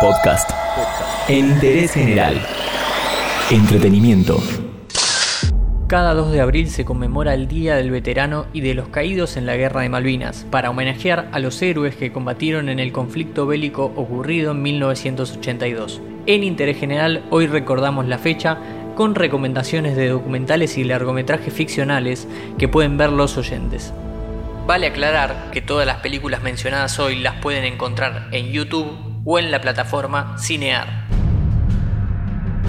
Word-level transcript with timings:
Podcast. 0.00 0.50
Interés 1.28 1.92
general. 1.92 2.40
Entretenimiento. 3.50 4.42
Cada 5.88 6.14
2 6.14 6.32
de 6.32 6.40
abril 6.40 6.70
se 6.70 6.86
conmemora 6.86 7.34
el 7.34 7.48
Día 7.48 7.76
del 7.76 7.90
Veterano 7.90 8.46
y 8.54 8.62
de 8.62 8.72
los 8.72 8.88
Caídos 8.88 9.36
en 9.36 9.44
la 9.44 9.56
Guerra 9.56 9.82
de 9.82 9.90
Malvinas, 9.90 10.46
para 10.50 10.70
homenajear 10.70 11.28
a 11.32 11.38
los 11.38 11.60
héroes 11.60 11.96
que 11.96 12.12
combatieron 12.12 12.70
en 12.70 12.78
el 12.78 12.92
conflicto 12.92 13.46
bélico 13.46 13.92
ocurrido 13.94 14.52
en 14.52 14.62
1982. 14.62 16.00
En 16.24 16.44
Interés 16.44 16.78
General 16.78 17.22
hoy 17.28 17.46
recordamos 17.46 18.06
la 18.06 18.16
fecha 18.16 18.56
con 18.94 19.14
recomendaciones 19.14 19.96
de 19.96 20.08
documentales 20.08 20.78
y 20.78 20.84
largometrajes 20.84 21.52
ficcionales 21.52 22.26
que 22.56 22.68
pueden 22.68 22.96
ver 22.96 23.12
los 23.12 23.36
oyentes. 23.36 23.92
Vale 24.66 24.86
aclarar 24.86 25.50
que 25.52 25.60
todas 25.60 25.86
las 25.86 25.98
películas 25.98 26.42
mencionadas 26.42 26.98
hoy 26.98 27.16
las 27.16 27.34
pueden 27.42 27.64
encontrar 27.64 28.28
en 28.32 28.50
YouTube 28.50 29.09
o 29.24 29.38
en 29.38 29.50
la 29.50 29.60
plataforma 29.60 30.36
Cinear. 30.38 31.06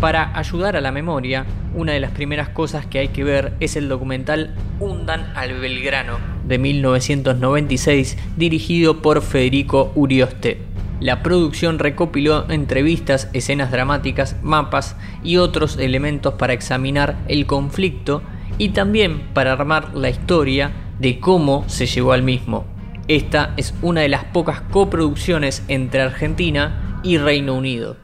Para 0.00 0.36
ayudar 0.38 0.76
a 0.76 0.80
la 0.80 0.92
memoria, 0.92 1.44
una 1.74 1.92
de 1.92 2.00
las 2.00 2.12
primeras 2.12 2.48
cosas 2.48 2.86
que 2.86 3.00
hay 3.00 3.08
que 3.08 3.24
ver 3.24 3.54
es 3.60 3.76
el 3.76 3.88
documental 3.88 4.54
Hundan 4.78 5.32
al 5.34 5.58
Belgrano 5.58 6.18
de 6.48 6.58
1996 6.58 8.16
dirigido 8.36 9.02
por 9.02 9.22
Federico 9.22 9.92
Urioste. 9.94 10.62
La 11.00 11.22
producción 11.22 11.78
recopiló 11.78 12.50
entrevistas, 12.50 13.28
escenas 13.32 13.70
dramáticas, 13.70 14.36
mapas 14.42 14.96
y 15.22 15.36
otros 15.36 15.76
elementos 15.76 16.34
para 16.34 16.54
examinar 16.54 17.16
el 17.28 17.46
conflicto 17.46 18.22
y 18.56 18.70
también 18.70 19.20
para 19.34 19.52
armar 19.52 19.94
la 19.94 20.10
historia 20.10 20.72
de 20.98 21.20
cómo 21.20 21.64
se 21.68 21.86
llegó 21.86 22.12
al 22.12 22.22
mismo. 22.22 22.77
Esta 23.08 23.54
es 23.56 23.72
una 23.80 24.02
de 24.02 24.10
las 24.10 24.24
pocas 24.24 24.60
coproducciones 24.60 25.64
entre 25.68 26.02
Argentina 26.02 27.00
y 27.02 27.16
Reino 27.16 27.54
Unido. 27.54 27.96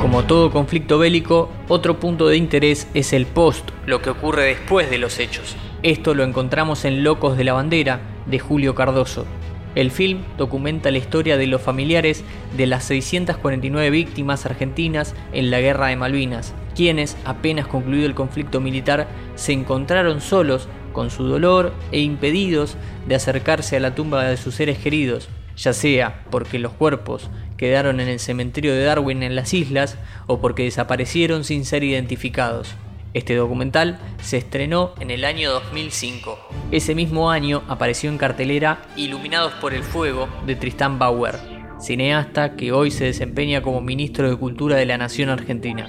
Como 0.00 0.24
todo 0.24 0.50
conflicto 0.50 0.98
bélico, 0.98 1.52
otro 1.68 2.00
punto 2.00 2.26
de 2.28 2.38
interés 2.38 2.88
es 2.94 3.12
el 3.12 3.26
post, 3.26 3.68
lo 3.84 4.00
que 4.00 4.08
ocurre 4.08 4.44
después 4.44 4.88
de 4.88 4.96
los 4.96 5.18
hechos. 5.18 5.56
Esto 5.82 6.14
lo 6.14 6.24
encontramos 6.24 6.86
en 6.86 7.04
Locos 7.04 7.36
de 7.36 7.44
la 7.44 7.52
Bandera, 7.52 8.00
de 8.24 8.38
Julio 8.38 8.74
Cardoso. 8.74 9.26
El 9.74 9.90
film 9.90 10.22
documenta 10.38 10.90
la 10.90 10.98
historia 10.98 11.36
de 11.36 11.46
los 11.46 11.60
familiares 11.60 12.24
de 12.56 12.66
las 12.66 12.84
649 12.84 13.90
víctimas 13.90 14.46
argentinas 14.46 15.14
en 15.34 15.50
la 15.50 15.60
Guerra 15.60 15.88
de 15.88 15.96
Malvinas, 15.96 16.54
quienes, 16.74 17.18
apenas 17.26 17.66
concluido 17.66 18.06
el 18.06 18.14
conflicto 18.14 18.62
militar, 18.62 19.06
se 19.34 19.52
encontraron 19.52 20.22
solos 20.22 20.66
con 20.94 21.10
su 21.10 21.24
dolor 21.24 21.74
e 21.92 22.00
impedidos 22.00 22.78
de 23.06 23.16
acercarse 23.16 23.76
a 23.76 23.80
la 23.80 23.94
tumba 23.94 24.24
de 24.24 24.38
sus 24.38 24.54
seres 24.54 24.78
queridos, 24.78 25.28
ya 25.56 25.74
sea 25.74 26.24
porque 26.30 26.58
los 26.58 26.72
cuerpos 26.72 27.28
quedaron 27.58 28.00
en 28.00 28.08
el 28.08 28.18
cementerio 28.18 28.72
de 28.72 28.84
Darwin 28.84 29.22
en 29.22 29.36
las 29.36 29.52
islas 29.52 29.98
o 30.26 30.40
porque 30.40 30.64
desaparecieron 30.64 31.44
sin 31.44 31.66
ser 31.66 31.84
identificados. 31.84 32.74
Este 33.12 33.36
documental 33.36 34.00
se 34.20 34.38
estrenó 34.38 34.92
en 34.98 35.12
el 35.12 35.24
año 35.24 35.52
2005. 35.52 36.36
Ese 36.72 36.96
mismo 36.96 37.30
año 37.30 37.62
apareció 37.68 38.10
en 38.10 38.18
cartelera 38.18 38.82
Iluminados 38.96 39.52
por 39.54 39.72
el 39.72 39.84
Fuego 39.84 40.28
de 40.46 40.56
Tristán 40.56 40.98
Bauer, 40.98 41.36
cineasta 41.80 42.56
que 42.56 42.72
hoy 42.72 42.90
se 42.90 43.04
desempeña 43.04 43.62
como 43.62 43.80
ministro 43.80 44.28
de 44.28 44.36
Cultura 44.36 44.76
de 44.76 44.86
la 44.86 44.98
Nación 44.98 45.28
Argentina. 45.28 45.88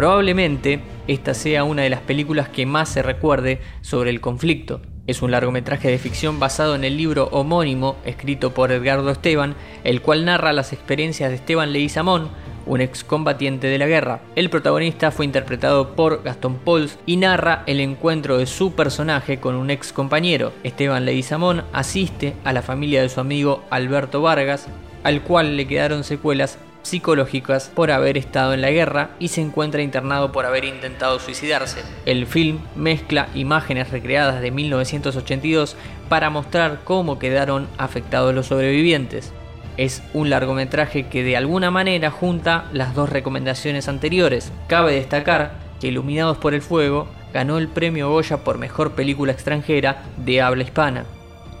Probablemente 0.00 0.80
esta 1.08 1.34
sea 1.34 1.62
una 1.62 1.82
de 1.82 1.90
las 1.90 2.00
películas 2.00 2.48
que 2.48 2.64
más 2.64 2.88
se 2.88 3.02
recuerde 3.02 3.60
sobre 3.82 4.08
el 4.08 4.22
conflicto. 4.22 4.80
Es 5.06 5.20
un 5.20 5.30
largometraje 5.30 5.90
de 5.90 5.98
ficción 5.98 6.40
basado 6.40 6.74
en 6.74 6.84
el 6.84 6.96
libro 6.96 7.28
homónimo 7.32 7.96
escrito 8.06 8.54
por 8.54 8.72
Edgardo 8.72 9.10
Esteban, 9.10 9.56
el 9.84 10.00
cual 10.00 10.24
narra 10.24 10.54
las 10.54 10.72
experiencias 10.72 11.28
de 11.28 11.36
Esteban 11.36 11.74
Leguizamón, 11.74 12.30
un 12.64 12.80
excombatiente 12.80 13.66
de 13.66 13.76
la 13.76 13.86
guerra. 13.88 14.22
El 14.36 14.48
protagonista 14.48 15.10
fue 15.10 15.26
interpretado 15.26 15.94
por 15.94 16.22
Gastón 16.22 16.54
Pauls 16.54 16.98
y 17.04 17.18
narra 17.18 17.62
el 17.66 17.78
encuentro 17.78 18.38
de 18.38 18.46
su 18.46 18.72
personaje 18.72 19.38
con 19.38 19.54
un 19.54 19.68
ex 19.68 19.92
compañero. 19.92 20.54
Esteban 20.64 21.04
Leguizamón 21.04 21.64
asiste 21.74 22.32
a 22.44 22.54
la 22.54 22.62
familia 22.62 23.02
de 23.02 23.10
su 23.10 23.20
amigo 23.20 23.64
Alberto 23.68 24.22
Vargas, 24.22 24.66
al 25.04 25.20
cual 25.20 25.58
le 25.58 25.68
quedaron 25.68 26.04
secuelas 26.04 26.56
psicológicas 26.82 27.70
por 27.74 27.90
haber 27.90 28.16
estado 28.16 28.54
en 28.54 28.60
la 28.60 28.70
guerra 28.70 29.10
y 29.18 29.28
se 29.28 29.40
encuentra 29.40 29.82
internado 29.82 30.32
por 30.32 30.46
haber 30.46 30.64
intentado 30.64 31.18
suicidarse. 31.18 31.82
El 32.06 32.26
film 32.26 32.60
mezcla 32.76 33.28
imágenes 33.34 33.90
recreadas 33.90 34.40
de 34.40 34.50
1982 34.50 35.76
para 36.08 36.30
mostrar 36.30 36.80
cómo 36.84 37.18
quedaron 37.18 37.68
afectados 37.78 38.34
los 38.34 38.46
sobrevivientes. 38.46 39.32
Es 39.76 40.02
un 40.12 40.30
largometraje 40.30 41.06
que 41.08 41.22
de 41.22 41.36
alguna 41.36 41.70
manera 41.70 42.10
junta 42.10 42.66
las 42.72 42.94
dos 42.94 43.08
recomendaciones 43.08 43.88
anteriores. 43.88 44.52
Cabe 44.66 44.92
destacar 44.92 45.54
que 45.80 45.88
Iluminados 45.88 46.36
por 46.36 46.54
el 46.54 46.62
Fuego 46.62 47.08
ganó 47.32 47.58
el 47.58 47.68
premio 47.68 48.10
Goya 48.10 48.38
por 48.38 48.58
Mejor 48.58 48.92
Película 48.92 49.32
Extranjera 49.32 50.02
de 50.16 50.42
habla 50.42 50.64
hispana. 50.64 51.04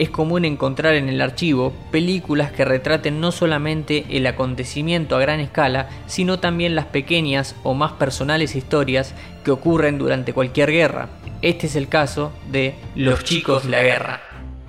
Es 0.00 0.08
común 0.08 0.46
encontrar 0.46 0.94
en 0.94 1.10
el 1.10 1.20
archivo 1.20 1.74
películas 1.90 2.52
que 2.52 2.64
retraten 2.64 3.20
no 3.20 3.32
solamente 3.32 4.06
el 4.08 4.26
acontecimiento 4.26 5.14
a 5.14 5.20
gran 5.20 5.40
escala, 5.40 5.90
sino 6.06 6.40
también 6.40 6.74
las 6.74 6.86
pequeñas 6.86 7.54
o 7.64 7.74
más 7.74 7.92
personales 7.92 8.56
historias 8.56 9.14
que 9.44 9.50
ocurren 9.50 9.98
durante 9.98 10.32
cualquier 10.32 10.72
guerra. 10.72 11.10
Este 11.42 11.66
es 11.66 11.76
el 11.76 11.88
caso 11.88 12.32
de 12.50 12.76
Los 12.96 13.24
chicos 13.24 13.64
de 13.64 13.70
la 13.72 13.82
guerra 13.82 14.20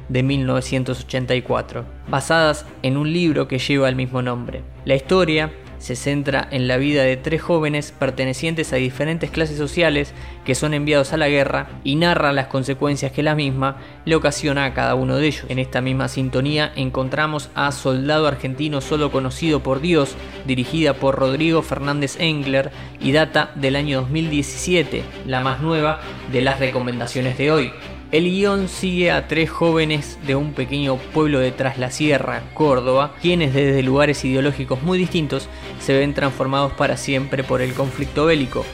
de 0.09 0.21
1984, 0.21 1.85
basadas 2.09 2.65
en 2.83 2.97
un 2.97 3.13
libro 3.13 3.47
que 3.47 3.59
lleva 3.59 3.87
el 3.87 3.95
mismo 3.95 4.21
nombre. 4.21 4.63
La 4.83 4.95
historia 4.95 5.53
se 5.81 5.95
centra 5.95 6.47
en 6.51 6.67
la 6.67 6.77
vida 6.77 7.01
de 7.03 7.17
tres 7.17 7.41
jóvenes 7.41 7.91
pertenecientes 7.91 8.71
a 8.71 8.75
diferentes 8.75 9.31
clases 9.31 9.57
sociales 9.57 10.13
que 10.45 10.53
son 10.53 10.75
enviados 10.75 11.11
a 11.11 11.17
la 11.17 11.27
guerra 11.27 11.69
y 11.83 11.95
narra 11.95 12.33
las 12.33 12.47
consecuencias 12.47 13.11
que 13.11 13.23
la 13.23 13.33
misma 13.33 13.77
le 14.05 14.15
ocasiona 14.15 14.65
a 14.65 14.73
cada 14.75 14.93
uno 14.93 15.17
de 15.17 15.27
ellos. 15.27 15.45
En 15.49 15.57
esta 15.57 15.81
misma 15.81 16.07
sintonía 16.07 16.71
encontramos 16.75 17.49
a 17.55 17.71
Soldado 17.71 18.27
Argentino 18.27 18.79
Solo 18.79 19.11
Conocido 19.11 19.63
por 19.63 19.81
Dios, 19.81 20.15
dirigida 20.45 20.93
por 20.93 21.15
Rodrigo 21.15 21.63
Fernández 21.63 22.15
Engler 22.19 22.71
y 22.99 23.11
data 23.11 23.51
del 23.55 23.75
año 23.75 24.01
2017, 24.01 25.03
la 25.25 25.41
más 25.41 25.61
nueva 25.61 25.99
de 26.31 26.41
las 26.41 26.59
recomendaciones 26.59 27.39
de 27.39 27.51
hoy. 27.51 27.73
El 28.11 28.25
guion 28.25 28.67
sigue 28.67 29.09
a 29.09 29.29
tres 29.29 29.49
jóvenes 29.49 30.19
de 30.27 30.35
un 30.35 30.51
pequeño 30.51 30.97
pueblo 30.97 31.39
de 31.39 31.53
Tras 31.53 31.77
la 31.77 31.91
Sierra, 31.91 32.43
Córdoba, 32.53 33.15
quienes 33.21 33.53
desde 33.53 33.81
lugares 33.83 34.25
ideológicos 34.25 34.81
muy 34.83 34.97
distintos 34.97 35.47
se 35.79 35.97
ven 35.97 36.13
transformados 36.13 36.73
para 36.73 36.97
siempre 36.97 37.41
por 37.41 37.61
el 37.61 37.73
conflicto 37.73 38.25
bélico. 38.25 38.65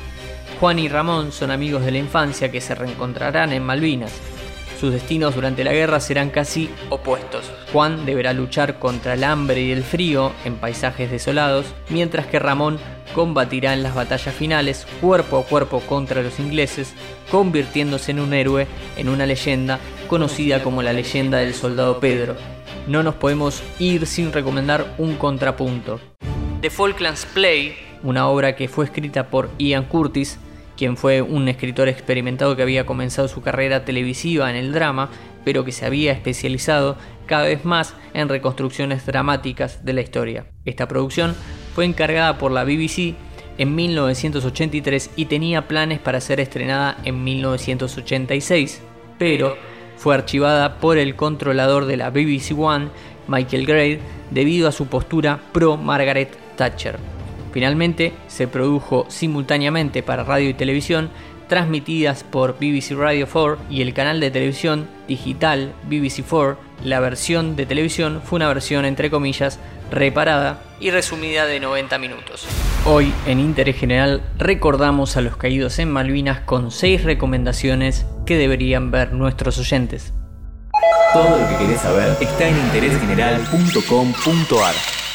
Juan 0.60 0.80
y 0.80 0.88
Ramón 0.88 1.32
son 1.32 1.52
amigos 1.52 1.86
de 1.86 1.92
la 1.92 2.00
infancia 2.00 2.52
que 2.52 2.62
se 2.62 2.74
reencontrarán 2.74 3.54
en 3.54 3.62
Malvinas. 3.62 4.20
Sus 4.80 4.92
destinos 4.92 5.36
durante 5.36 5.64
la 5.64 5.72
guerra 5.72 6.00
serán 6.00 6.32
casi 6.32 6.72
opuestos. 6.90 7.52
Juan 7.72 8.08
deberá 8.08 8.34
luchar 8.34 8.80
contra 8.80 9.14
el 9.14 9.24
hambre 9.24 9.62
y 9.62 9.72
el 9.72 9.84
frío 9.84 10.32
en 10.46 10.56
paisajes 10.56 11.12
desolados, 11.12 11.68
mientras 11.90 12.26
que 12.26 12.40
Ramón 12.40 12.80
combatirá 13.14 13.74
en 13.74 13.84
las 13.84 13.96
batallas 13.96 14.34
finales 14.34 14.88
cuerpo 15.02 15.38
a 15.38 15.44
cuerpo 15.44 15.80
contra 15.82 16.22
los 16.22 16.40
ingleses, 16.40 16.94
convirtiéndose 17.32 18.12
en 18.12 18.20
un 18.20 18.34
héroe, 18.34 18.68
en 18.98 19.10
una 19.10 19.26
leyenda 19.26 19.80
conocida 20.08 20.64
como 20.64 20.82
la 20.82 20.94
leyenda 20.94 21.40
del 21.40 21.54
soldado 21.54 22.00
Pedro. 22.00 22.36
No 22.88 23.04
nos 23.04 23.16
podemos 23.16 23.62
ir 23.80 24.06
sin 24.06 24.32
recomendar 24.32 24.96
un 24.98 25.16
contrapunto. 25.16 26.00
The 26.62 26.70
Falklands 26.70 27.26
Play, 27.34 27.76
una 28.04 28.28
obra 28.28 28.56
que 28.56 28.68
fue 28.68 28.86
escrita 28.86 29.28
por 29.28 29.50
Ian 29.58 29.86
Curtis, 29.86 30.40
quien 30.78 30.96
fue 30.96 31.22
un 31.22 31.48
escritor 31.48 31.90
experimentado 31.90 32.56
que 32.56 32.62
había 32.62 32.86
comenzado 32.86 33.28
su 33.28 33.42
carrera 33.42 33.84
televisiva 33.84 34.50
en 34.50 34.56
el 34.56 34.72
drama, 34.72 35.10
pero 35.44 35.66
que 35.66 35.72
se 35.72 35.86
había 35.86 36.14
especializado 36.14 36.98
cada 37.26 37.44
vez 37.44 37.66
más 37.66 37.94
en 38.14 38.30
reconstrucciones 38.30 39.06
dramáticas 39.06 39.84
de 39.84 39.94
la 39.94 40.02
historia. 40.02 40.46
Esta 40.66 40.88
producción 40.88 41.36
fue 41.78 41.86
encargada 41.86 42.40
por 42.40 42.52
la 42.52 42.64
BBC 42.64 43.14
en 43.60 43.76
1983 43.76 45.12
y 45.16 45.26
tenía 45.26 45.68
planes 45.68 46.00
para 46.00 46.20
ser 46.22 46.40
estrenada 46.40 46.98
en 47.04 47.24
1986, 47.24 48.82
pero 49.20 49.56
fue 49.96 50.16
archivada 50.16 50.80
por 50.80 50.98
el 50.98 51.16
controlador 51.16 51.86
de 51.86 51.98
la 51.98 52.10
BBC 52.10 52.58
One, 52.58 52.88
Michael 53.28 53.68
Gray, 53.68 54.00
debido 54.32 54.68
a 54.68 54.72
su 54.72 54.88
postura 54.88 55.40
pro 55.52 55.78
Margaret 55.78 56.36
Thatcher. 56.56 56.98
Finalmente 57.52 58.12
se 58.26 58.48
produjo 58.48 59.06
simultáneamente 59.08 60.02
para 60.02 60.24
radio 60.24 60.50
y 60.50 60.56
televisión, 60.56 61.12
transmitidas 61.48 62.24
por 62.24 62.54
BBC 62.54 62.92
Radio 62.98 63.28
4 63.32 63.58
y 63.70 63.82
el 63.82 63.94
canal 63.94 64.20
de 64.20 64.32
televisión 64.32 64.88
digital 65.08 65.74
BBC 65.90 66.24
4. 66.28 66.58
La 66.84 67.00
versión 67.00 67.56
de 67.56 67.66
televisión 67.66 68.22
fue 68.24 68.38
una 68.38 68.48
versión 68.48 68.86
entre 68.86 69.10
comillas 69.10 69.60
reparada 69.90 70.62
y 70.80 70.92
resumida 70.92 71.46
de 71.46 71.60
90 71.60 71.98
minutos. 71.98 72.46
Hoy 72.86 73.12
en 73.26 73.40
Interés 73.40 73.78
General 73.78 74.22
recordamos 74.38 75.18
a 75.18 75.22
los 75.22 75.38
caídos 75.38 75.80
en 75.80 75.92
Malvinas 75.92 76.42
con 76.42 76.70
6 76.72 77.04
recomendaciones 77.04 78.06
que 78.26 78.38
deberían 78.38 78.92
ver 78.92 79.14
nuestros 79.14 79.58
oyentes. 79.58 80.14
Todo 81.14 81.40
lo 81.40 81.50
que 81.50 81.56
querés 81.58 81.82
saber 81.82 82.16
está 82.20 82.48
en 82.48 82.58
interésgeneral.com.ar. 82.58 85.07